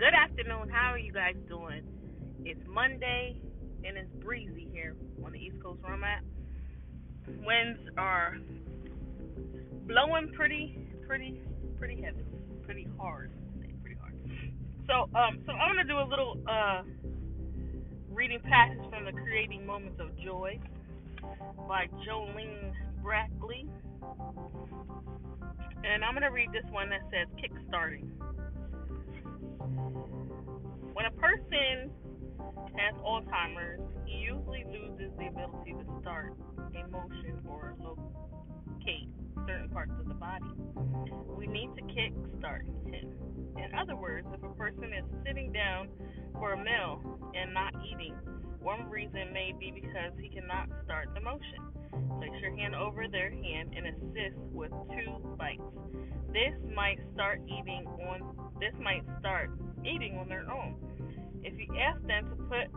[0.00, 0.70] Good afternoon.
[0.70, 1.82] How are you guys doing?
[2.46, 3.36] It's Monday
[3.84, 6.22] and it's breezy here on the East Coast where I'm at.
[7.44, 8.38] Winds are
[9.86, 11.38] blowing pretty, pretty,
[11.78, 12.24] pretty heavy,
[12.62, 13.30] pretty hard,
[13.82, 14.14] pretty hard.
[14.86, 16.80] So, um, so I'm gonna do a little uh
[18.10, 20.58] reading passage from the Creating Moments of Joy
[21.68, 22.72] by Jolene
[23.04, 23.68] Brackey.
[25.84, 28.08] And I'm to read this one that says kickstarting.
[31.00, 31.90] When a person
[32.76, 39.08] has Alzheimer's, he usually loses the ability to start a motion or locate
[39.48, 40.52] certain parts of the body.
[41.38, 43.16] We need to kickstart him.
[43.56, 45.88] In other words, if a person is sitting down
[46.34, 47.00] for a meal
[47.34, 48.14] and not eating,
[48.60, 51.64] one reason may be because he cannot start the motion.
[52.18, 55.62] Place your hand over their hand and assist with two bites.
[56.28, 59.50] This might start eating on this might start
[59.86, 60.76] eating on their own.
[61.42, 62.68] If you ask them to put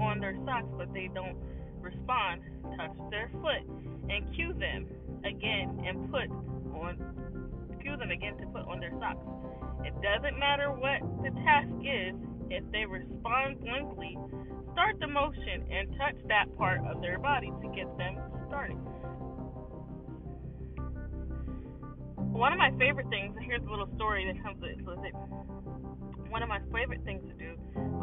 [0.00, 1.36] on their socks but they don't
[1.80, 2.42] respond,
[2.76, 3.62] touch their foot
[4.10, 4.86] and cue them
[5.24, 6.30] again and put
[6.74, 6.98] on
[7.82, 9.22] cue them again to put on their socks.
[9.84, 12.14] It doesn't matter what the task is,
[12.50, 14.18] if they respond blankly,
[14.72, 18.76] start the motion and touch that part of their body to get them started.
[22.36, 25.14] One of my favorite things, and here's a little story that comes with it.
[26.28, 27.55] One of my favorite things to do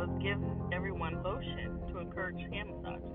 [0.04, 0.40] was give
[0.76, 3.08] everyone lotion to encourage hand massages.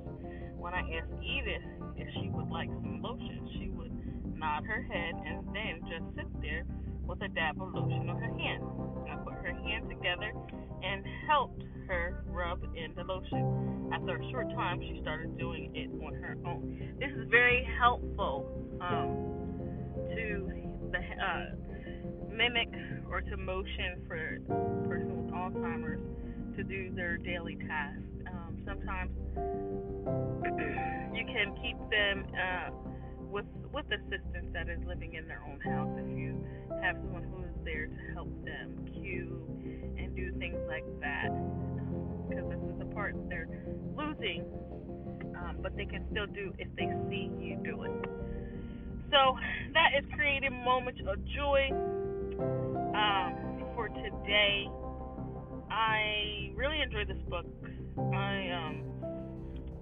[0.56, 3.92] When I asked Edith if she would like some lotion, she would
[4.36, 6.64] nod her head and then just sit there
[7.04, 8.64] with a dab of lotion on her hand.
[9.04, 10.32] I put her hand together
[10.82, 13.90] and helped her rub in the lotion.
[13.92, 16.96] After a short time, she started doing it on her own.
[16.98, 18.48] This is very helpful
[18.80, 19.12] um,
[20.08, 20.52] to
[20.92, 21.68] the uh,
[22.32, 22.68] mimic
[23.10, 25.87] or to motion for a person with Alzheimer's
[26.58, 28.02] to do their daily tasks.
[28.26, 29.14] Um, sometimes
[31.14, 32.70] you can keep them uh,
[33.30, 35.88] with with assistance that is living in their own house.
[36.02, 36.44] If you
[36.82, 39.38] have someone who is there to help them cue
[39.98, 41.30] and do things like that
[42.28, 43.48] because this is the part they're
[43.96, 44.44] losing
[45.38, 47.92] um, but they can still do if they see you do it.
[49.10, 49.38] So
[49.74, 51.70] that is creating moments of joy
[52.94, 54.68] um, for today
[55.70, 57.46] i really enjoy this book
[58.14, 58.82] i um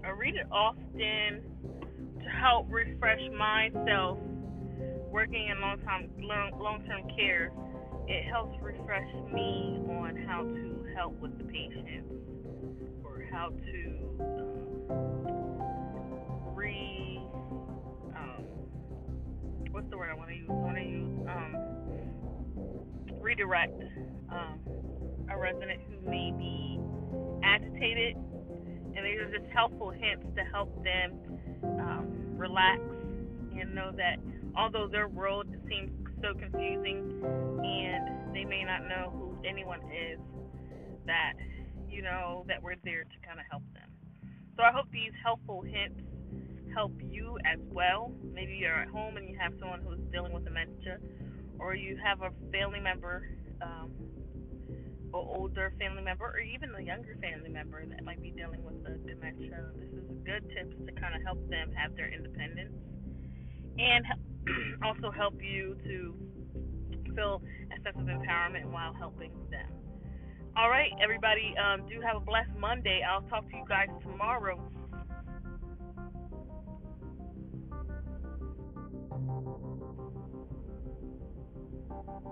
[0.04, 1.42] i read it often
[2.22, 4.18] to help refresh myself
[5.16, 7.50] working in long time long term care,
[8.06, 12.06] it helps refresh me on how to help with the patient
[13.02, 14.16] or how to
[14.90, 17.18] um, re
[18.14, 18.44] um,
[19.70, 20.46] what's the word I want to use?
[20.50, 21.56] I want to use um,
[23.20, 23.82] redirect
[24.30, 24.60] um,
[25.38, 26.78] resident who may be
[27.42, 31.12] agitated, and these are just helpful hints to help them
[31.80, 32.80] um, relax
[33.58, 34.16] and know that
[34.56, 35.90] although their world seems
[36.22, 37.22] so confusing
[37.64, 40.18] and they may not know who anyone is,
[41.06, 41.34] that
[41.88, 43.88] you know that we're there to kind of help them.
[44.56, 46.00] So I hope these helpful hints
[46.74, 48.12] help you as well.
[48.34, 50.98] Maybe you're at home and you have someone who's dealing with dementia,
[51.58, 53.28] or you have a family member,
[53.62, 53.90] um,
[55.16, 58.98] older family member, or even a younger family member that might be dealing with the
[59.06, 59.72] dementia.
[59.76, 62.74] This is good tips to kind of help them have their independence
[63.78, 64.04] and
[64.84, 66.14] also help you to
[67.14, 69.68] feel a sense of empowerment while helping them.
[70.56, 73.02] All right, everybody, um, do have a blessed Monday.
[73.04, 74.56] I'll talk to you guys tomorrow.
[82.06, 82.24] Thank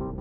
[0.00, 0.11] you.